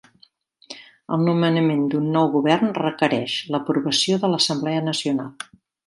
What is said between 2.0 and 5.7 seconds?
nou govern requereix l'aprovació de l'Assemblea Nacional.